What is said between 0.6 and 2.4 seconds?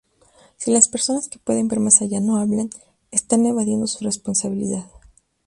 las personas que pueden ver más allá no